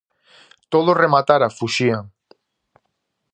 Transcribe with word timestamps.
Todo 0.73 0.97
rematara; 1.03 1.55
fuxían. 1.57 2.03